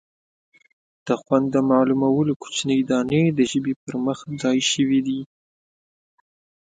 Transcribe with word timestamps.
د 1.05 1.07
خوند 1.21 1.45
د 1.55 1.57
معلومولو 1.71 2.33
کوچنۍ 2.41 2.79
دانې 2.89 3.23
د 3.37 3.39
ژبې 3.51 3.73
پر 3.83 3.93
مخ 4.05 4.19
ځای 4.41 4.59
شوي 4.71 4.99
دي. 5.07 5.21